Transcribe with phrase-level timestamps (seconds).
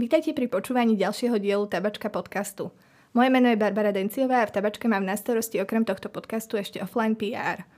[0.00, 2.72] Vítajte pri počúvaní ďalšieho dielu Tabačka podcastu.
[3.12, 6.80] Moje meno je Barbara Denciová a v Tabačke mám na starosti okrem tohto podcastu ešte
[6.80, 7.68] offline PR.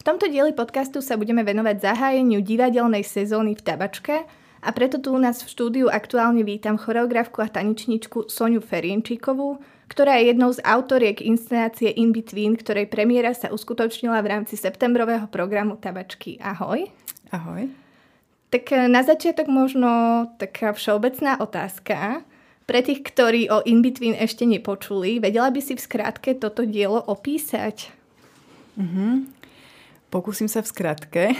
[0.00, 4.24] V tomto dieli podcastu sa budeme venovať zahájeniu divadelnej sezóny v Tabačke
[4.64, 9.60] a preto tu u nás v štúdiu aktuálne vítam choreografku a taničničku Soniu Ferienčíkovú,
[9.92, 15.28] ktorá je jednou z autoriek inscenácie In Between, ktorej premiéra sa uskutočnila v rámci septembrového
[15.28, 16.40] programu Tabačky.
[16.40, 16.88] Ahoj.
[17.28, 17.87] Ahoj.
[18.48, 19.88] Tak eh, na začiatok možno
[20.40, 22.24] taká všeobecná otázka.
[22.68, 27.88] Pre tých, ktorí o In-Between ešte nepočuli, vedela by si v skratke toto dielo opísať?
[28.76, 29.12] Mm-hmm.
[30.12, 31.32] Pokúsim sa v skratke.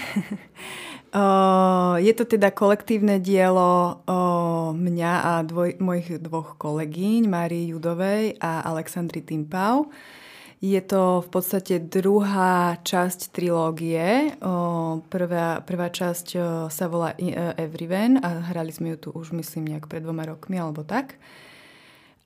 [2.07, 4.01] je to teda kolektívne dielo
[4.73, 9.93] mňa a dvoj, mojich dvoch kolegyň, Márii Judovej a Alexandry Timpau.
[10.59, 14.35] Je to v podstate druhá časť trilógie.
[15.07, 16.27] Prvá, prvá časť
[16.67, 20.59] sa volá e, Everyven a hrali sme ju tu už myslím nejak pred dvoma rokmi
[20.59, 21.15] alebo tak.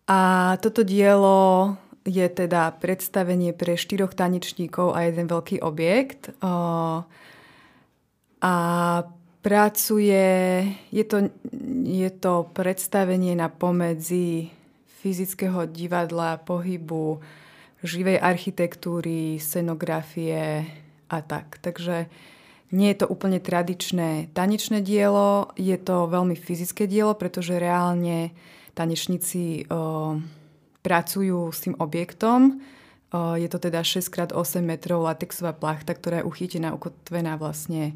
[0.09, 1.77] A toto dielo
[2.09, 6.35] je teda predstavenie pre štyroch tanečníkov a jeden veľký objekt.
[8.43, 8.55] A
[9.43, 10.31] pracuje,
[10.91, 11.31] je to,
[11.85, 14.51] je to predstavenie na pomedzi
[15.03, 17.23] fyzického divadla, pohybu,
[17.83, 20.67] živej architektúry, scenografie
[21.11, 21.59] a tak.
[21.59, 22.07] Takže
[22.73, 28.33] nie je to úplne tradičné tanečné dielo, je to veľmi fyzické dielo, pretože reálne
[28.73, 30.17] tanečníci o,
[30.81, 32.65] pracujú s tým objektom.
[33.13, 37.93] O, je to teda 6x8 metrov latexová plachta, ktorá je uchytená, ukotvená vlastne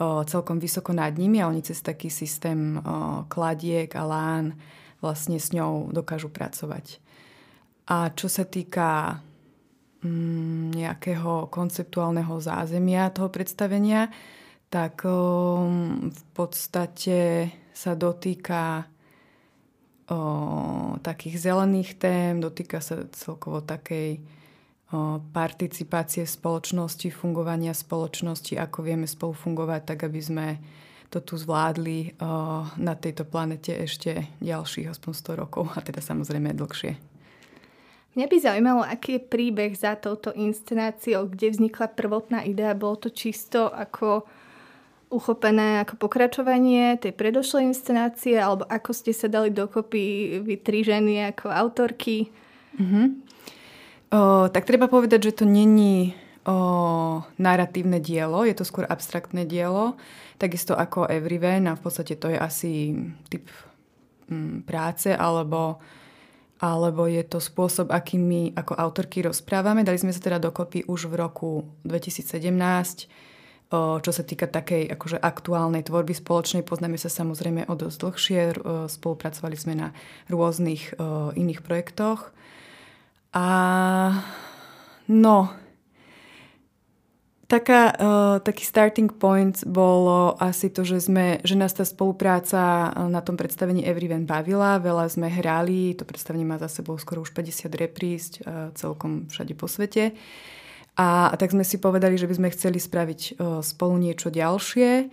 [0.00, 4.56] o, celkom vysoko nad nimi a oni cez taký systém o, kladiek a lán
[5.04, 7.04] vlastne s ňou dokážu pracovať.
[7.86, 9.22] A čo sa týka
[10.02, 14.10] mm, nejakého konceptuálneho zázemia toho predstavenia,
[14.66, 18.90] tak um, v podstate sa dotýka
[20.10, 20.18] o,
[20.98, 29.36] takých zelených tém, dotýka sa celkovo takej o, participácie spoločnosti, fungovania spoločnosti, ako vieme spolu
[29.36, 30.46] fungovať, tak aby sme
[31.12, 36.56] to tu zvládli o, na tejto planete ešte ďalších aspoň 100 rokov a teda samozrejme
[36.56, 37.15] dlhšie.
[38.16, 42.72] Mňa by zaujímalo, aký je príbeh za touto inscenáciou, kde vznikla prvotná idea.
[42.72, 44.24] Bolo to čisto ako
[45.12, 51.30] uchopené ako pokračovanie tej predošlej inscenácie, alebo ako ste sa dali dokopy vy tri ženy
[51.30, 52.32] ako autorky?
[52.80, 53.06] Mm-hmm.
[54.16, 56.16] O, tak treba povedať, že to není
[56.48, 56.56] o,
[57.38, 59.94] narratívne dielo, je to skôr abstraktné dielo,
[60.40, 62.96] takisto ako Everyven a v podstate to je asi
[63.30, 63.46] typ
[64.26, 65.78] m, práce alebo
[66.56, 69.84] alebo je to spôsob, akým my ako autorky rozprávame.
[69.84, 71.50] Dali sme sa teda dokopy už v roku
[71.84, 72.32] 2017,
[73.74, 76.62] čo sa týka takej akože aktuálnej tvorby spoločnej.
[76.62, 78.40] Poznáme sa samozrejme o dosť dlhšie,
[78.88, 79.88] spolupracovali sme na
[80.30, 80.96] rôznych
[81.34, 82.30] iných projektoch.
[83.36, 83.46] A
[85.12, 85.52] no,
[87.46, 93.06] Taká, uh, taký starting point bolo asi to, že, sme, že nás tá spolupráca e,
[93.06, 94.82] na tom predstavení Everyven bavila.
[94.82, 99.54] Veľa sme hrali, to predstavenie má za sebou skoro už 50 reprísť uh, celkom všade
[99.54, 100.18] po svete.
[100.98, 105.06] A, a tak sme si povedali, že by sme chceli spraviť uh, spolu niečo ďalšie.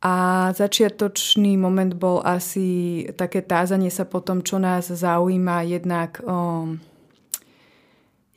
[0.00, 0.14] A
[0.56, 6.24] začiatočný moment bol asi také tázanie sa po tom, čo nás zaujíma jednak...
[6.24, 6.80] Um,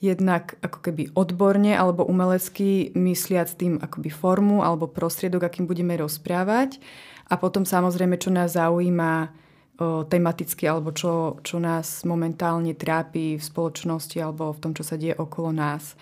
[0.03, 6.83] jednak ako keby odborne alebo umelecky mysliac tým akoby formu alebo prostriedok, akým budeme rozprávať.
[7.31, 13.43] A potom samozrejme, čo nás zaujíma o, tematicky alebo čo, čo nás momentálne trápi v
[13.43, 15.95] spoločnosti alebo v tom, čo sa deje okolo nás.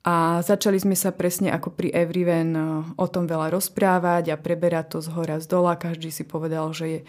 [0.00, 2.56] A začali sme sa presne ako pri Everyven
[2.96, 5.76] o tom veľa rozprávať a preberať to z hora z dola.
[5.76, 7.00] Každý si povedal, že je,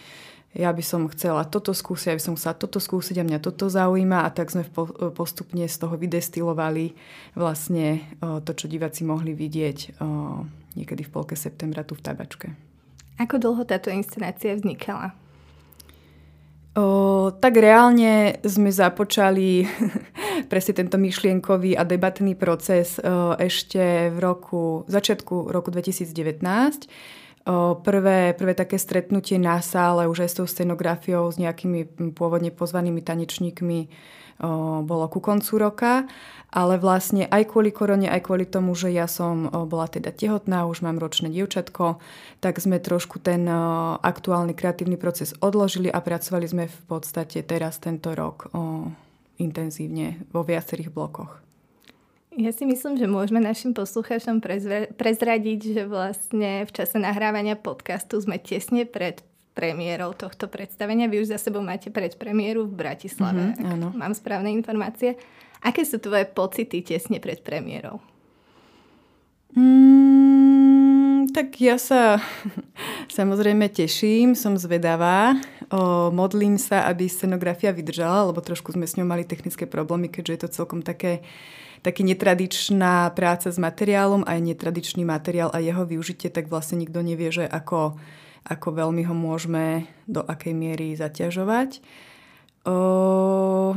[0.51, 3.71] ja by som chcela toto skúsiť, ja by som chcela toto skúsiť a mňa toto
[3.71, 4.67] zaujíma a tak sme
[5.15, 6.91] postupne z toho vydestilovali
[7.39, 9.95] vlastne to, čo diváci mohli vidieť
[10.75, 12.47] niekedy v polke septembra tu v Tabačke.
[13.19, 15.15] Ako dlho táto inscenácia vznikala?
[16.71, 19.67] O, tak reálne sme započali
[20.51, 26.15] presne tento myšlienkový a debatný proces o, ešte v roku, začiatku roku 2019
[27.81, 33.01] prvé, prvé také stretnutie na sále už aj s tou scenografiou, s nejakými pôvodne pozvanými
[33.01, 33.89] tanečníkmi
[34.81, 36.09] bolo ku koncu roka,
[36.49, 40.81] ale vlastne aj kvôli korone, aj kvôli tomu, že ja som bola teda tehotná, už
[40.81, 42.01] mám ročné dievčatko,
[42.41, 43.45] tak sme trošku ten
[44.01, 48.49] aktuálny kreatívny proces odložili a pracovali sme v podstate teraz tento rok
[49.37, 51.37] intenzívne vo viacerých blokoch.
[52.31, 54.39] Ja si myslím, že môžeme našim poslucháčom
[54.95, 59.19] prezradiť, že vlastne v čase nahrávania podcastu sme tesne pred
[59.51, 61.11] premiérou tohto predstavenia.
[61.11, 63.91] Vy už za sebou máte premiéru v Bratislave, mm-hmm, áno.
[63.91, 65.19] mám správne informácie.
[65.59, 67.99] Aké sú tvoje pocity tesne pred premiérou?
[69.51, 72.23] Mm, tak ja sa
[73.19, 75.35] samozrejme teším, som zvedavá.
[75.67, 80.31] O, modlím sa, aby scenografia vydržala, lebo trošku sme s ňou mali technické problémy, keďže
[80.31, 81.19] je to celkom také
[81.81, 87.33] taký netradičná práca s materiálom, aj netradičný materiál a jeho využitie, tak vlastne nikto nevie,
[87.33, 87.97] že ako,
[88.45, 91.81] ako veľmi ho môžeme do akej miery zaťažovať.
[92.69, 93.73] O...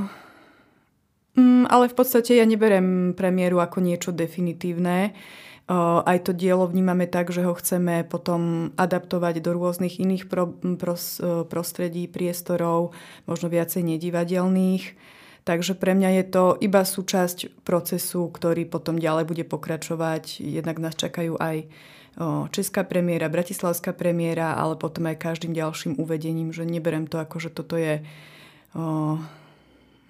[1.34, 5.16] Mm, ale v podstate ja neberem premiéru ako niečo definitívne.
[5.64, 10.52] O, aj to dielo vnímame tak, že ho chceme potom adaptovať do rôznych iných pro,
[10.76, 11.18] pros,
[11.48, 12.92] prostredí, priestorov,
[13.24, 14.84] možno viacej nedivadelných.
[15.44, 20.40] Takže pre mňa je to iba súčasť procesu, ktorý potom ďalej bude pokračovať.
[20.40, 21.68] Jednak nás čakajú aj
[22.54, 27.50] česká premiéra, bratislavská premiéra, ale potom aj každým ďalším uvedením, že neberem to ako, že
[27.50, 28.06] toto je
[28.78, 29.18] o,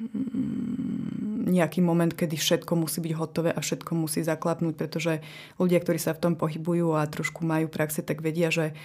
[0.04, 5.24] mm, nejaký moment, kedy všetko musí byť hotové a všetko musí zaklapnúť, pretože
[5.56, 8.76] ľudia, ktorí sa v tom pohybujú a trošku majú praxe, tak vedia, že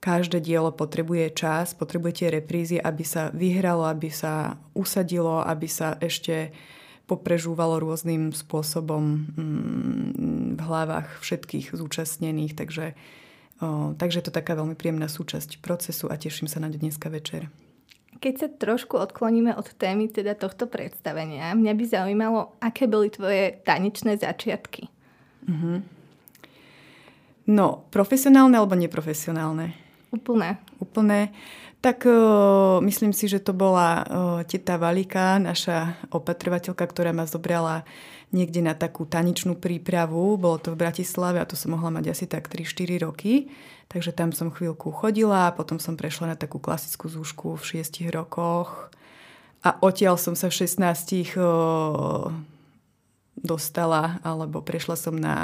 [0.00, 6.52] Každé dielo potrebuje čas, potrebujete reprízy, aby sa vyhralo, aby sa usadilo, aby sa ešte
[7.06, 12.52] poprežúvalo rôznym spôsobom mm, v hlavách všetkých zúčastnených.
[12.58, 12.86] Takže,
[13.62, 17.48] o, takže je to taká veľmi príjemná súčasť procesu a teším sa na dneska večer.
[18.16, 23.60] Keď sa trošku odkloníme od témy teda tohto predstavenia, mňa by zaujímalo, aké boli tvoje
[23.62, 24.88] tanečné začiatky.
[25.46, 25.76] Mm-hmm.
[27.46, 29.85] No, profesionálne alebo neprofesionálne?
[30.14, 30.58] Úplné.
[30.78, 31.34] Úplné.
[31.84, 34.04] Tak uh, myslím si, že to bola uh,
[34.42, 37.86] teta Valika, naša opatrovateľka, ktorá ma zobrala
[38.34, 40.34] niekde na takú taničnú prípravu.
[40.34, 43.52] Bolo to v Bratislave a to som mohla mať asi tak 3-4 roky.
[43.86, 48.02] Takže tam som chvíľku chodila a potom som prešla na takú klasickú zúšku v 6
[48.10, 48.90] rokoch.
[49.62, 52.34] A odtiaľ som sa v 16 uh,
[53.36, 55.36] dostala, alebo prešla som na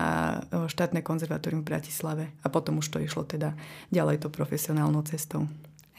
[0.48, 3.52] štátne konzervatórium v Bratislave a potom už to išlo teda
[3.92, 5.44] ďalej to profesionálnou cestou.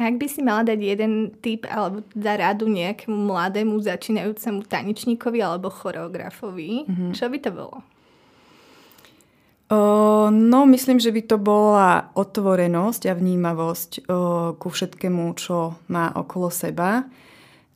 [0.01, 5.37] A ak by si mala dať jeden tip alebo za radu nejakému mladému začínajúcemu tanečníkovi
[5.37, 7.11] alebo choreografovi, mm-hmm.
[7.13, 7.77] čo by to bolo?
[9.69, 9.79] O,
[10.33, 14.01] no, myslím, že by to bola otvorenosť a vnímavosť o,
[14.57, 17.05] ku všetkému, čo má okolo seba.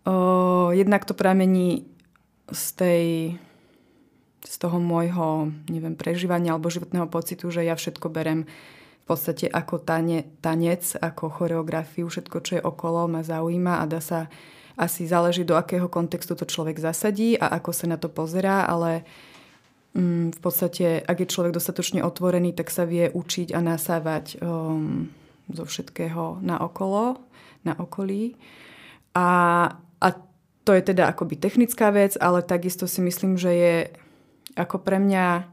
[0.04, 1.86] O, jednak to pramení
[2.50, 3.06] z tej
[4.48, 9.80] z toho môjho, neviem, prežívania alebo životného pocitu, že ja všetko berem v podstate ako
[9.84, 14.28] tane, tanec, ako choreografiu, všetko, čo je okolo, ma zaujíma a dá sa
[14.78, 19.08] asi záleží, do akého kontextu to človek zasadí a ako sa na to pozerá, ale
[19.98, 25.10] mm, v podstate, ak je človek dostatočne otvorený, tak sa vie učiť a nasávať um,
[25.50, 27.18] zo všetkého na okolo,
[27.66, 28.38] na okolí.
[29.18, 29.28] A,
[29.98, 30.08] a
[30.62, 33.76] to je teda akoby technická vec, ale takisto si myslím, že je
[34.58, 35.46] ako pre mňa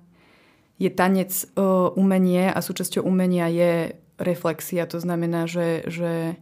[0.81, 4.89] je tanec uh, umenie a súčasťou umenia je reflexia.
[4.91, 6.35] To znamená, že, že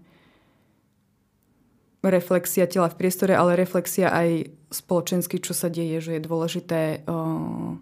[2.00, 7.76] reflexia tela v priestore, ale reflexia aj spoločensky, čo sa deje, že je dôležité, uh,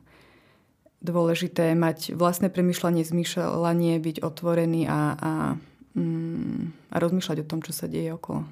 [1.01, 5.33] dôležité mať vlastné premyšľanie, zmýšľanie, byť otvorený a, a,
[5.95, 8.43] um, a rozmýšľať o tom, čo sa deje okolo.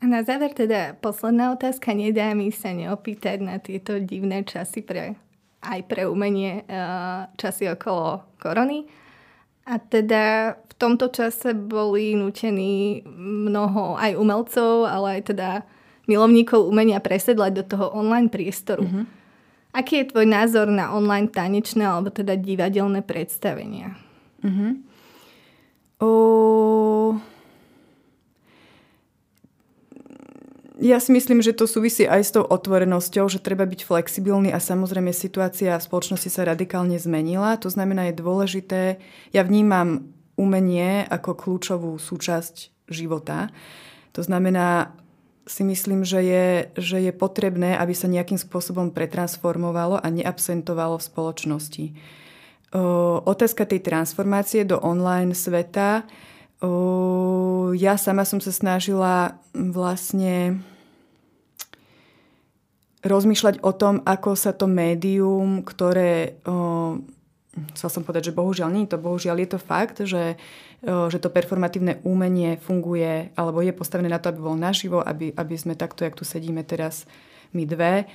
[0.00, 1.92] A na záver teda posledná otázka.
[1.92, 5.20] Nedá mi sa neopýtať na tieto divné časy pre
[5.60, 8.88] aj pre umenie eh, časy okolo korony.
[9.68, 15.50] A teda v tomto čase boli nutení mnoho aj umelcov, ale aj teda
[16.10, 18.82] milovníkov umenia presedlať do toho online priestoru.
[18.82, 19.04] Mm-hmm.
[19.70, 23.94] Aký je tvoj názor na online tanečné alebo teda divadelné predstavenia?
[24.42, 24.89] Mm-hmm.
[30.80, 34.56] Ja si myslím, že to súvisí aj s tou otvorenosťou, že treba byť flexibilný a
[34.56, 37.60] samozrejme situácia v spoločnosti sa radikálne zmenila.
[37.60, 38.82] To znamená, je dôležité,
[39.36, 40.08] ja vnímam
[40.40, 43.52] umenie ako kľúčovú súčasť života.
[44.16, 44.96] To znamená,
[45.44, 46.46] si myslím, že je,
[46.80, 51.84] že je potrebné, aby sa nejakým spôsobom pretransformovalo a neabsentovalo v spoločnosti.
[52.72, 56.08] O, otázka tej transformácie do online sveta
[57.72, 60.60] ja sama som sa snažila vlastne
[63.00, 66.36] rozmýšľať o tom, ako sa to médium, ktoré...
[67.74, 70.38] chcel som povedať, že bohužiaľ nie je to, bohužiaľ je to fakt, že,
[70.84, 75.54] že to performatívne umenie funguje alebo je postavené na to, aby bolo naživo, aby, aby
[75.58, 77.08] sme takto, jak tu sedíme teraz
[77.56, 78.06] my dve,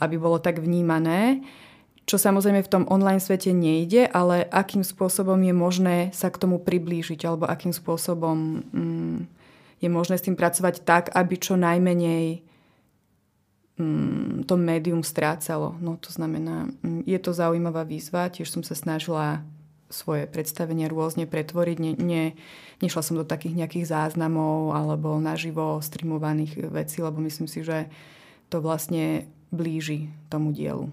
[0.00, 1.44] aby bolo tak vnímané.
[2.04, 6.60] čo samozrejme v tom online svete nejde, ale akým spôsobom je možné sa k tomu
[6.60, 9.18] priblížiť alebo akým spôsobom mm,
[9.80, 12.44] je možné s tým pracovať tak, aby čo najmenej
[14.46, 15.74] to médium strácalo.
[15.82, 19.42] No to znamená, mm, je to zaujímavá výzva, tiež som sa snažila
[19.90, 21.76] svoje predstavenie rôzne pretvoriť.
[21.82, 22.24] Ne, ne,
[22.78, 27.90] nešla som do takých nejakých záznamov alebo naživo streamovaných vecí, lebo myslím si, že
[28.50, 30.90] to vlastne blíži tomu dielu.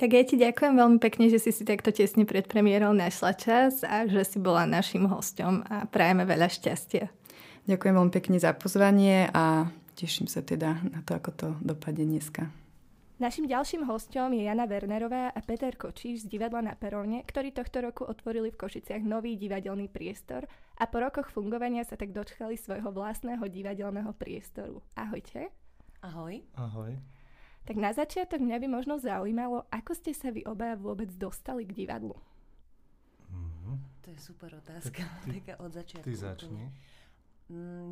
[0.00, 3.86] Tak ja ti ďakujem veľmi pekne, že si si takto tesne pred premiérou našla čas
[3.86, 7.06] a že si bola našim hostom a prajeme veľa šťastia.
[7.70, 12.50] Ďakujem veľmi pekne za pozvanie a teším sa teda na to, ako to dopadne dneska.
[13.22, 17.78] Našim ďalším hostom je Jana Wernerová a Peter Kočíš z divadla na Peróne, ktorí tohto
[17.78, 22.90] roku otvorili v Košiciach nový divadelný priestor a po rokoch fungovania sa tak dočkali svojho
[22.90, 24.82] vlastného divadelného priestoru.
[24.98, 25.54] Ahojte.
[26.02, 26.42] Ahoj.
[26.58, 26.98] Ahoj.
[27.62, 31.86] Tak na začiatok mňa by možno zaujímalo, ako ste sa vy obaja vôbec dostali k
[31.86, 32.18] divadlu?
[33.30, 33.76] Mm-hmm.
[34.02, 36.10] To je super otázka, ty, taká od začiatku.
[36.10, 36.66] Ty začni.
[36.66, 36.74] Mm,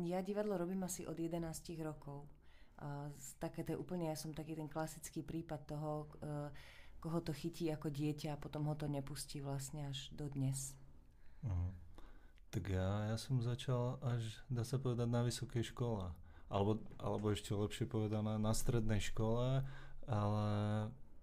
[0.07, 1.41] ja divadlo robím asi od 11
[1.81, 2.25] rokov.
[3.37, 6.49] Také to je úplne, ja som taký ten klasický prípad toho, e,
[6.97, 10.73] koho to chytí ako dieťa a potom ho to nepustí vlastne až do dnes.
[11.45, 11.69] Uh-huh.
[12.49, 16.09] Tak ja, ja som začal až, dá sa povedať, na vysokej škole
[16.51, 19.63] alebo, alebo ešte lepšie povedané na strednej škole,
[20.03, 20.47] ale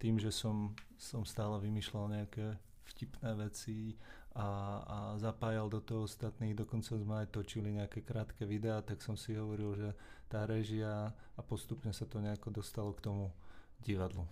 [0.01, 2.57] tým, že som, som stále vymýšľal nejaké
[2.89, 3.93] vtipné veci
[4.35, 4.47] a,
[4.85, 9.33] a zapájal do toho ostatných, dokonca sme aj točili nejaké krátke videá, tak som si
[9.33, 9.89] hovoril, že
[10.29, 13.33] tá režia a postupne sa to nejako dostalo k tomu
[13.81, 14.29] divadlu.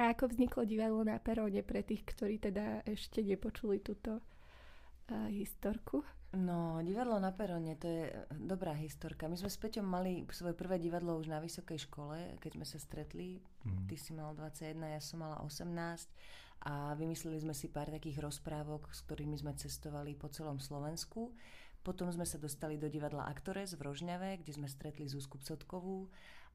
[0.00, 6.02] A ako vzniklo divadlo na Peróne pre tých, ktorí teda ešte nepočuli túto uh, historku?
[6.32, 8.08] No, divadlo na Perone, to je
[8.40, 9.28] dobrá historka.
[9.28, 12.80] My sme s Peťom mali svoje prvé divadlo už na vysokej škole, keď sme sa
[12.80, 13.36] stretli.
[13.68, 13.84] Mm.
[13.84, 18.86] Ty si mal 21, ja som mala 18 a vymysleli sme si pár takých rozprávok,
[18.94, 21.34] s ktorými sme cestovali po celom Slovensku.
[21.82, 26.06] Potom sme sa dostali do divadla Aktores v Rožňave, kde sme stretli Zuzku Psotkovú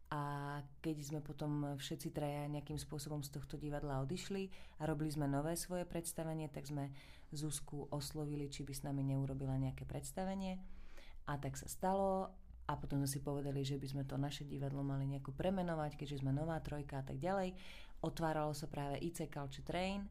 [0.07, 4.47] a keď sme potom všetci traja nejakým spôsobom z tohto divadla odišli
[4.79, 6.95] a robili sme nové svoje predstavenie, tak sme
[7.35, 10.63] Zuzku oslovili, či by s nami neurobila nejaké predstavenie.
[11.27, 12.31] A tak sa stalo
[12.67, 16.23] a potom sme si povedali, že by sme to naše divadlo mali nejako premenovať, keďže
[16.23, 17.51] sme nová trojka a tak ďalej.
[18.01, 20.05] Otváralo sa práve IC Culture Train,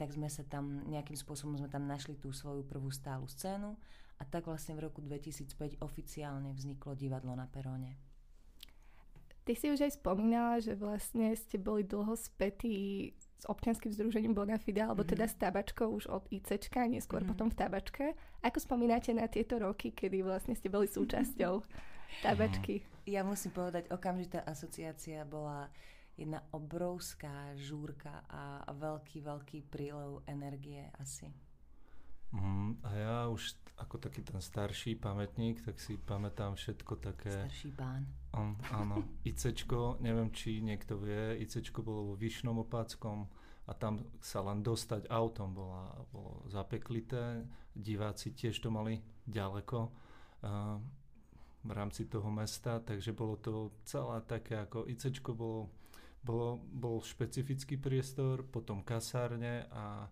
[0.00, 3.76] tak sme sa tam nejakým spôsobom sme tam našli tú svoju prvú stálu scénu
[4.20, 7.96] a tak vlastne v roku 2005 oficiálne vzniklo divadlo na Peróne.
[9.44, 14.84] Ty si už aj spomínala, že vlastne ste boli dlho spätí s občianským združením Bonafide,
[14.84, 15.16] alebo mm-hmm.
[15.16, 17.30] teda s tabačkou už od ICčka, neskôr mm-hmm.
[17.32, 18.04] potom v tabačke.
[18.44, 21.64] Ako spomínate na tieto roky, kedy vlastne ste boli súčasťou
[22.24, 22.84] tabačky?
[23.08, 25.72] Ja musím povedať, okamžitá asociácia bola
[26.20, 31.32] jedna obrovská žúrka a veľký, veľký prílev energie asi.
[32.30, 37.32] Mm, a ja už ako taký ten starší pamätník, tak si pamätám všetko také...
[37.32, 38.06] Starší pán.
[38.36, 43.26] Um, áno, ICčko, neviem či niekto vie, ICčko bolo vo Vyšnom Opáckom
[43.66, 47.42] a tam sa len dostať autom bola, bolo zapeklité.
[47.72, 50.76] Diváci tiež to mali ďaleko uh,
[51.64, 55.72] v rámci toho mesta, takže bolo to celé také ako ICčko bolo,
[56.20, 60.08] bolo, bol špecifický priestor, potom kasárne a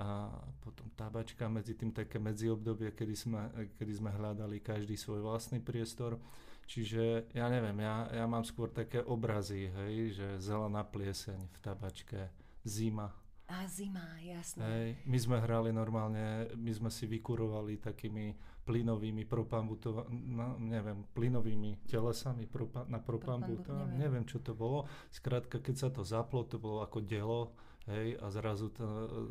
[0.00, 0.32] a
[0.64, 3.40] potom tabačka, medzi tým také medziobdobie, kedy sme,
[3.76, 6.16] kedy sme hľadali každý svoj vlastný priestor.
[6.64, 12.32] Čiže ja neviem, ja, ja mám skôr také obrazy, hej, že zelená plieseň v tabačke,
[12.64, 13.12] zima.
[13.52, 14.64] A zima, jasné.
[14.64, 18.32] Hej, my sme hrali normálne, my sme si vykurovali takými
[18.64, 23.98] plynovými propambutova, no, neviem, plynovými telesami propa, na propambuto, neviem.
[24.00, 24.88] neviem čo to bolo.
[25.12, 27.52] Skrátka, keď sa to zaplo, to bolo ako delo,
[27.86, 28.84] hej, a zrazu, to,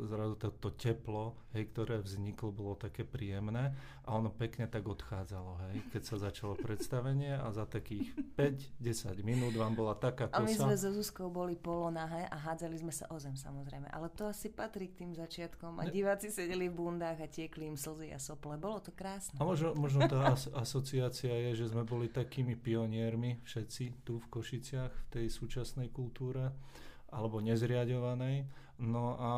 [0.08, 3.72] zrazu to, to teplo, hej, ktoré vzniklo, bolo také príjemné
[4.03, 9.55] a ono pekne tak odchádzalo, hej, keď sa začalo predstavenie a za takých 5-10 minút
[9.55, 10.43] vám bola taká kosa.
[10.43, 14.12] A my sme so Zuzkou boli polonahé a hádzali sme sa o zem samozrejme, ale
[14.12, 15.79] to asi patrí k tým začiatkom.
[15.79, 19.39] A diváci sedeli v bundách a tiekli im slzy a sople, bolo to krásne.
[19.39, 24.27] A možno, možno tá as- asociácia je, že sme boli takými pioniermi všetci tu v
[24.27, 26.51] Košiciach v tej súčasnej kultúre
[27.11, 28.47] alebo nezriadovanej.
[28.81, 29.31] No a,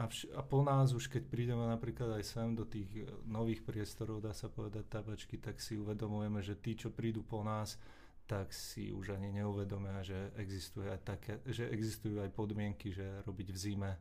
[0.00, 3.60] a, vš- a po nás už keď prídeme napríklad aj sem do tých e, nových
[3.66, 7.76] priestorov, dá sa povedať tabačky, tak si uvedomujeme, že tí, čo prídu po nás,
[8.24, 13.48] tak si už ani neuvedomia, že, existuje aj také, že existujú aj podmienky, že robiť
[13.52, 13.92] v zime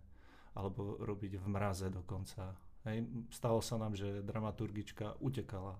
[0.55, 2.55] alebo robiť v mraze dokonca.
[2.87, 3.03] Hej.
[3.33, 5.75] Stalo sa nám, že dramaturgička utekala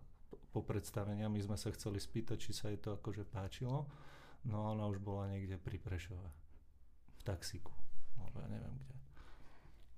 [0.52, 3.86] po predstavení my sme sa chceli spýtať, či sa jej to akože páčilo.
[4.48, 6.47] No ona už bola niekde pri Prešove
[7.28, 7.76] taxíku,
[8.16, 8.96] alebo ja neviem kde.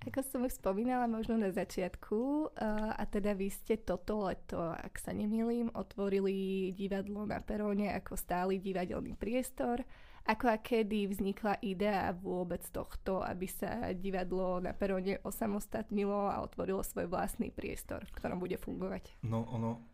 [0.10, 2.50] Ako som už spomínala možno na začiatku,
[2.96, 8.58] a teda vy ste toto leto, ak sa nemýlim, otvorili divadlo na peróne ako stály
[8.64, 9.84] divadelný priestor.
[10.30, 16.86] Ako a kedy vznikla idea vôbec tohto, aby sa divadlo na peróne osamostatnilo a otvorilo
[16.86, 19.20] svoj vlastný priestor, v ktorom bude fungovať?
[19.26, 19.90] No ono,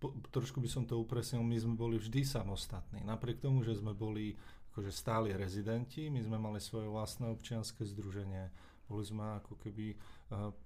[0.00, 3.04] po, trošku by som to upresnil, my sme boli vždy samostatní.
[3.04, 4.34] Napriek tomu, že sme boli
[4.76, 8.52] akože stáli rezidenti, my sme mali svoje vlastné občianske združenie,
[8.84, 9.96] boli sme ako keby e,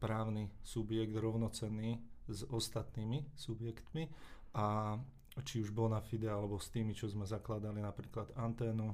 [0.02, 4.10] právny subjekt rovnocenný s ostatnými subjektmi
[4.58, 4.98] a
[5.46, 8.90] či už Bonafide alebo s tými, čo sme zakladali napríklad Anténu,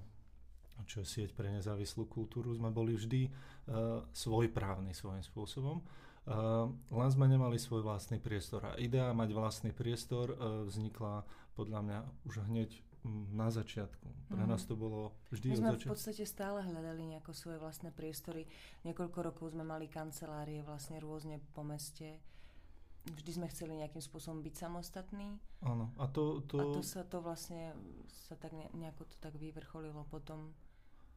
[0.84, 5.80] čo je sieť pre nezávislú kultúru, sme boli vždy uh, svojprávni svojím spôsobom.
[6.28, 8.60] Uh, len sme nemali svoj vlastný priestor.
[8.68, 11.24] A idea mať vlastný priestor uh, vznikla
[11.56, 12.70] podľa mňa už hneď
[13.32, 14.06] na začiatku.
[14.28, 14.50] Pre mm.
[14.50, 15.88] nás to bolo vždy My sme začiatku.
[15.88, 18.50] v podstate stále hľadali nejako svoje vlastné priestory.
[18.82, 22.18] Niekoľko rokov sme mali kancelárie vlastne rôzne po meste
[23.14, 25.38] vždy sme chceli nejakým spôsobom byť samostatní.
[25.62, 25.94] Áno.
[26.02, 26.58] A to, to...
[26.58, 27.70] A to sa to vlastne
[28.26, 30.50] sa tak nejako to tak vyvrcholilo potom.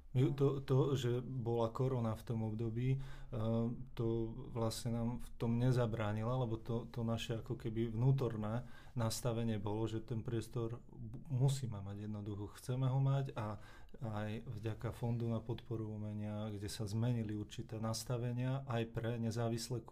[0.09, 6.33] To, to, že bola korona v tom období, uh, to vlastne nám v tom nezabránila,
[6.33, 8.65] lebo to, to naše ako keby vnútorné
[8.97, 10.81] nastavenie bolo, že ten priestor
[11.29, 13.61] musíme mať jednoducho, chceme ho mať a
[13.99, 19.83] aj vďaka Fondu na podporu umenia, kde sa zmenili určité nastavenia aj pre nezávislé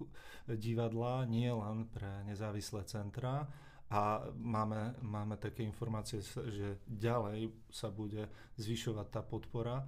[0.48, 3.46] divadlá, nie len pre nezávislé centrá.
[3.88, 8.28] A máme, máme také informácie, že ďalej sa bude
[8.60, 9.88] zvyšovať tá podpora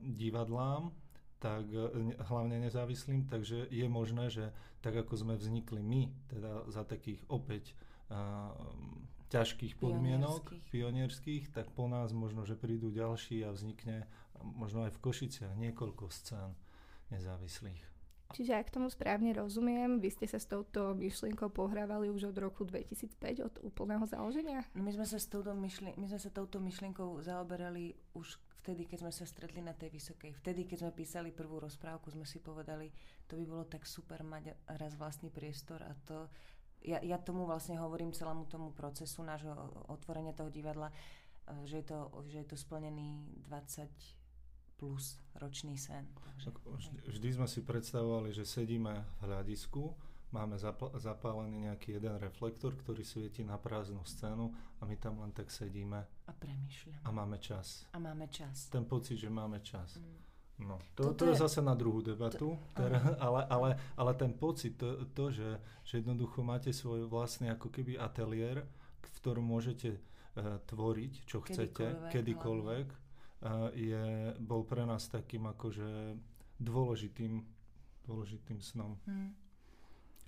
[0.00, 0.92] divadlám,
[1.40, 4.52] tak e, hlavne nezávislým, takže je možné, že
[4.84, 7.74] tak ako sme vznikli my, teda za takých opäť e,
[9.32, 11.54] ťažkých podmienok pionierských.
[11.54, 14.04] tak po nás možno, že prídu ďalší a vznikne
[14.42, 16.52] možno aj v Košiciach niekoľko scén
[17.08, 17.90] nezávislých.
[18.30, 22.62] Čiže ak tomu správne rozumiem, vy ste sa s touto myšlienkou pohrávali už od roku
[22.62, 24.62] 2005, od úplného založenia?
[24.70, 28.84] No my sme sa s touto, myšlien- my sme sa touto myšlienkou zaoberali už vtedy,
[28.84, 30.36] keď sme sa stretli na tej vysokej.
[30.36, 32.92] Vtedy, keď sme písali prvú rozprávku, sme si povedali,
[33.24, 36.28] to by bolo tak super mať raz vlastný priestor a to
[36.80, 39.52] ja, ja tomu vlastne hovorím celému tomu procesu nášho
[39.92, 40.94] otvorenia toho divadla, e,
[41.68, 43.84] že je to, že je to splnený 20
[44.80, 46.08] plus ročný sen.
[46.16, 49.92] Takže, vždy, vždy sme si predstavovali, že sedíme v hľadisku,
[50.30, 55.34] máme zap- zapálený nejaký jeden reflektor, ktorý svieti na prázdnu scénu a my tam len
[55.34, 56.06] tak sedíme.
[56.26, 57.02] A premyšľame.
[57.02, 57.86] A máme čas.
[57.90, 58.70] A máme čas.
[58.70, 59.98] Ten pocit, že máme čas.
[59.98, 60.30] Mm.
[60.60, 64.36] No, to, to je, je zase na druhú debatu, to, teda, ale, ale, ale ten
[64.36, 65.56] pocit, to, to že,
[65.88, 68.68] že jednoducho máte svoj vlastný ako keby ateliér,
[69.00, 76.20] v ktorom môžete uh, tvoriť, čo chcete, kedykoľvek, uh, je, bol pre nás takým akože
[76.60, 77.40] dôležitým,
[78.04, 79.00] dôležitým snom.
[79.08, 79.32] Hmm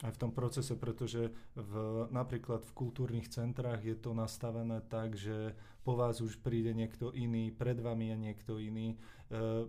[0.03, 1.73] aj v tom procese, pretože v,
[2.11, 5.55] napríklad v kultúrnych centrách je to nastavené tak, že
[5.87, 8.95] po vás už príde niekto iný, pred vami je niekto iný.
[8.95, 9.67] E,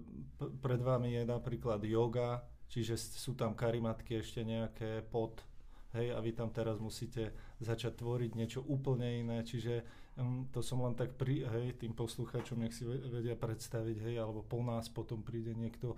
[0.61, 5.45] pred vami je napríklad yoga, čiže sú tam karimatky ešte nejaké pod,
[5.93, 9.85] hej, a vy tam teraz musíte začať tvoriť niečo úplne iné, čiže
[10.17, 14.41] um, to som len tak pri, hej, tým poslucháčom, nech si vedia predstaviť, hej, alebo
[14.41, 15.93] po nás potom príde niekto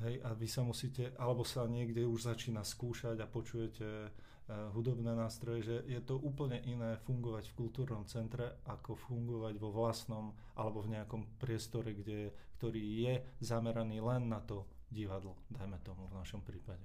[0.00, 5.12] Hej, a vy sa musíte, alebo sa niekde už začína skúšať a počujete uh, hudobné
[5.12, 10.80] nástroje, že je to úplne iné fungovať v kultúrnom centre, ako fungovať vo vlastnom alebo
[10.80, 16.40] v nejakom priestore, kde, ktorý je zameraný len na to divadlo, dajme tomu v našom
[16.40, 16.82] prípade.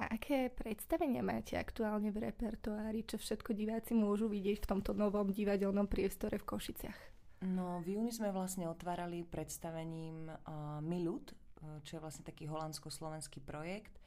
[0.00, 5.28] A aké predstavenia máte aktuálne v repertoári, čo všetko diváci môžu vidieť v tomto novom
[5.28, 6.98] divadelnom priestore v Košiciach?
[7.44, 11.39] No, v júni sme vlastne otvárali predstavením uh, Milut Eh,
[11.84, 14.00] čo je vlastne taký holandsko-slovenský projekt.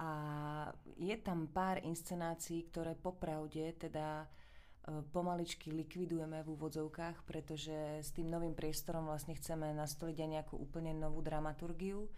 [0.00, 0.10] A
[0.96, 8.32] je tam pár inscenácií, ktoré popravde teda eh, pomaličky likvidujeme v úvodzovkách, pretože s tým
[8.32, 12.08] novým priestorom vlastne chceme nastoliť aj nejakú úplne novú dramaturgiu.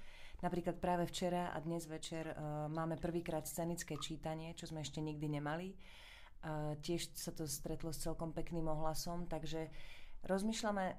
[0.43, 5.39] Napríklad práve včera a dnes večer uh, máme prvýkrát scenické čítanie, čo sme ešte nikdy
[5.39, 5.71] nemali.
[6.83, 9.71] Tiež sa to stretlo s celkom pekným ohlasom, takže
[10.27, 10.99] rozmýšľame...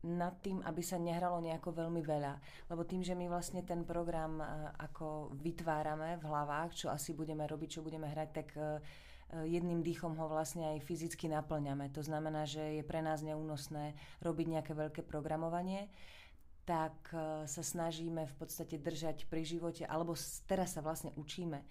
[0.00, 2.32] Nad tým, aby sa nehralo nejako veľmi veľa.
[2.72, 4.46] Lebo tým, že my vlastne ten program e,
[4.80, 8.68] ako vytvárame v hlavách, čo asi budeme robiť, čo budeme hrať, tak e, e,
[9.52, 11.92] jedným dýchom ho vlastne aj fyzicky naplňame.
[11.92, 13.92] To znamená, že je pre nás neúnosné
[14.24, 15.88] robiť nejaké veľké programovanie
[16.60, 17.10] tak
[17.50, 20.14] sa snažíme v podstate držať pri živote, alebo
[20.46, 21.66] teraz sa vlastne učíme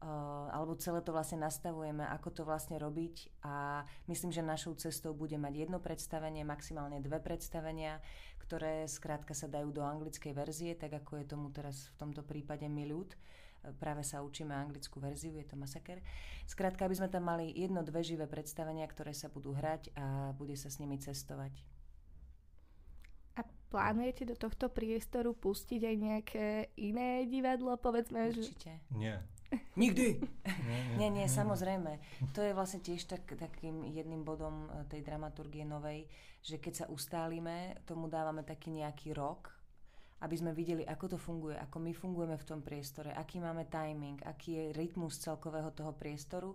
[0.00, 5.36] alebo celé to vlastne nastavujeme, ako to vlastne robiť a myslím, že našou cestou bude
[5.36, 8.00] mať jedno predstavenie, maximálne dve predstavenia,
[8.48, 12.64] ktoré skrátka sa dajú do anglickej verzie, tak ako je tomu teraz v tomto prípade
[12.64, 13.12] Milut.
[13.76, 16.00] Práve sa učíme anglickú verziu, je to masaker.
[16.48, 20.56] Skrátka, aby sme tam mali jedno, dve živé predstavenia, ktoré sa budú hrať a bude
[20.56, 21.52] sa s nimi cestovať.
[23.36, 26.46] A plánujete do tohto priestoru pustiť aj nejaké
[26.80, 28.32] iné divadlo, povedzme?
[28.32, 28.80] Určite.
[28.88, 28.96] Že...
[28.96, 29.20] Nie.
[29.74, 30.06] Nikdy!
[31.00, 31.98] nie, nie, samozrejme.
[32.34, 36.06] To je vlastne tiež tak, takým jedným bodom e, tej dramaturgie novej,
[36.42, 39.50] že keď sa ustálime, tomu dávame taký nejaký rok,
[40.20, 44.20] aby sme videli, ako to funguje, ako my fungujeme v tom priestore, aký máme timing,
[44.22, 46.54] aký je rytmus celkového toho priestoru.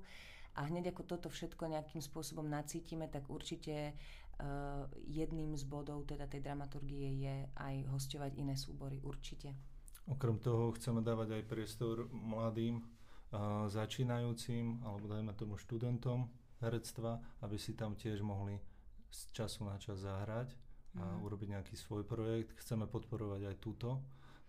[0.56, 6.32] A hneď ako toto všetko nejakým spôsobom nacítime, tak určite uh, jedným z bodov teda
[6.32, 9.75] tej dramaturgie je aj hostovať iné súbory, určite.
[10.06, 16.30] Okrem toho chceme dávať aj priestor mladým, uh, začínajúcim, alebo dajme tomu študentom
[16.62, 18.62] herectva, aby si tam tiež mohli
[19.10, 20.54] z času na čas zahrať
[20.96, 21.20] a mm.
[21.26, 22.56] urobiť nejaký svoj projekt.
[22.60, 24.04] Chceme podporovať aj túto,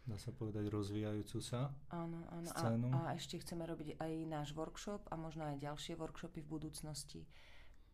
[0.07, 2.47] dá sa povedať, rozvíjajúcu sa áno, áno.
[2.47, 2.89] scénu.
[2.95, 7.23] A, a ešte chceme robiť aj náš workshop a možno aj ďalšie workshopy v budúcnosti.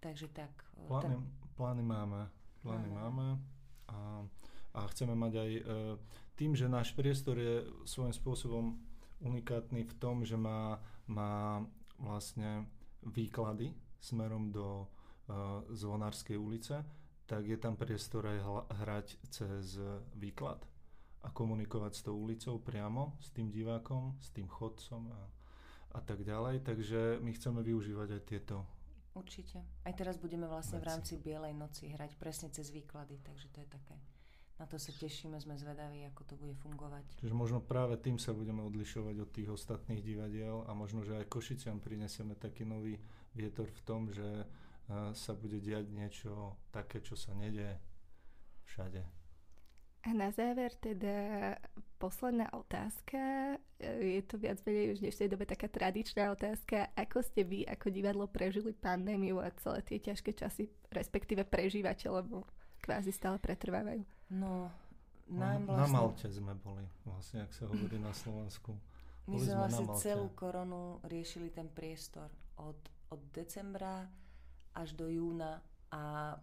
[0.03, 0.53] Takže tak.
[0.90, 1.22] Plány, ten...
[1.55, 2.27] plány máme.
[2.62, 2.98] Plány Áno.
[2.98, 3.27] máme
[3.90, 3.96] a,
[4.72, 5.62] a chceme mať aj e,
[6.37, 8.64] tým, že náš priestor je svojím spôsobom
[9.20, 11.62] unikátny v tom, že má, má
[12.00, 12.66] vlastne
[13.04, 14.87] výklady smerom do e,
[15.76, 16.82] Zvonárskej ulice,
[17.28, 18.38] tak je tam priestor aj
[18.82, 19.78] hrať cez
[20.18, 20.61] výklad
[21.22, 25.22] a komunikovať s tou ulicou priamo, s tým divákom, s tým chodcom a,
[25.96, 26.66] a tak ďalej.
[26.66, 28.66] Takže my chceme využívať aj tieto
[29.12, 29.61] Určite.
[29.85, 33.68] Aj teraz budeme vlastne v rámci Bielej noci hrať presne cez výklady, takže to je
[33.68, 33.96] také.
[34.62, 37.03] Na to sa tešíme, sme zvedaví, ako to bude fungovať.
[37.18, 41.27] Čiže možno práve tým sa budeme odlišovať od tých ostatných divadiel a možno, že aj
[41.27, 42.94] Košiciam prinesieme taký nový
[43.35, 44.46] vietor v tom, že
[45.18, 47.75] sa bude diať niečo také, čo sa nedie
[48.70, 49.03] všade.
[50.07, 51.59] A na záver teda
[51.98, 53.59] posledná otázka.
[53.83, 56.87] Je to viac menej už v dnešnej dobe taká tradičná otázka.
[56.94, 62.46] Ako ste vy ako divadlo prežili pandémiu a celé tie ťažké časy, respektíve prežívate, lebo
[62.79, 64.07] kvázi stále pretrvávajú?
[64.33, 64.73] No,
[65.29, 65.81] nám vlastne...
[65.81, 68.73] Na Malte sme boli, vlastne, ak sa hovorí na Slovensku.
[69.29, 72.27] My sme vlastne celú koronu riešili ten priestor
[72.59, 72.79] od,
[73.12, 74.11] od decembra
[74.75, 76.35] až do júna a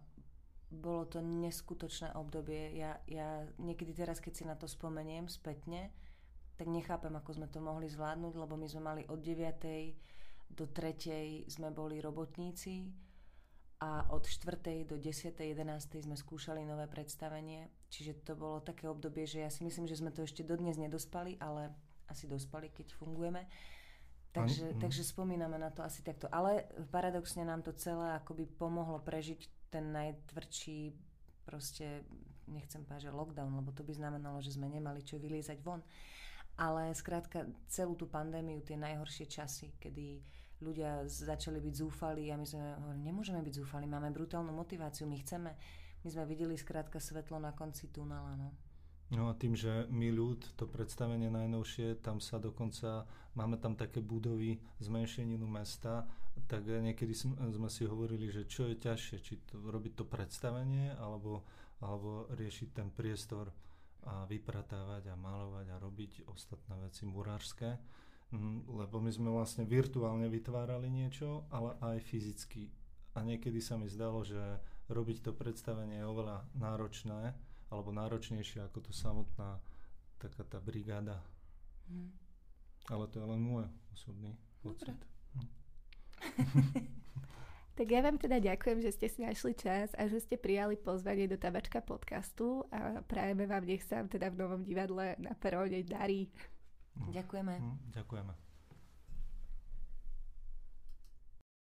[0.70, 2.78] bolo to neskutočné obdobie.
[2.78, 5.90] Ja, ja niekedy teraz, keď si na to spomeniem spätne,
[6.54, 10.54] tak nechápem, ako sme to mohli zvládnuť, lebo my sme mali od 9.
[10.54, 11.50] do 3.
[11.50, 12.86] sme boli robotníci
[13.82, 14.86] a od 4.
[14.86, 15.34] do 10.
[15.34, 16.06] 11.
[16.06, 17.79] sme skúšali nové predstavenie.
[17.90, 21.34] Čiže to bolo také obdobie, že ja si myslím, že sme to ešte dodnes nedospali,
[21.42, 21.74] ale
[22.06, 23.50] asi dospali, keď fungujeme.
[24.30, 24.78] Takže, mm.
[24.78, 26.30] takže spomíname na to asi takto.
[26.30, 30.94] Ale paradoxne nám to celé akoby pomohlo prežiť ten najtvrdší
[31.42, 32.06] proste,
[32.46, 35.82] nechcem povedať, že lockdown, lebo to by znamenalo, že sme nemali čo vyliezať von.
[36.54, 40.22] Ale skrátka celú tú pandémiu, tie najhoršie časy, kedy
[40.60, 45.16] ľudia začali byť zúfali a my sme hovorili, nemôžeme byť zúfali, máme brutálnu motiváciu, my
[45.24, 45.56] chceme,
[46.04, 48.36] my sme videli skrátka svetlo na konci tunela.
[48.36, 48.50] No.
[49.10, 53.98] No a tým, že my ľud, to predstavenie najnovšie, tam sa dokonca, máme tam také
[53.98, 56.06] budovy zmenšeninu mesta,
[56.46, 61.42] tak niekedy sme si hovorili, že čo je ťažšie, či to, robiť to predstavenie, alebo,
[61.82, 63.50] alebo riešiť ten priestor
[64.06, 67.76] a vypratávať a malovať a robiť ostatné veci murárske,
[68.30, 72.70] mm, lebo my sme vlastne virtuálne vytvárali niečo, ale aj fyzicky.
[73.18, 74.38] A niekedy sa mi zdalo, že
[74.90, 77.32] robiť to predstavenie je oveľa náročné,
[77.70, 79.62] alebo náročnejšia ako to samotná
[80.18, 81.22] taká tá brigáda.
[81.86, 82.10] Hmm.
[82.90, 84.98] Ale to je len môj osobný pocit.
[85.38, 85.48] Hm.
[87.78, 91.30] tak ja vám teda ďakujem, že ste si našli čas a že ste prijali pozvanie
[91.30, 96.28] do Tabačka podcastu a prajeme vám, nech sa teda v novom divadle na peróne darí.
[96.98, 97.14] Hm.
[97.14, 97.54] Ďakujeme.
[97.56, 98.49] Hm, ďakujeme.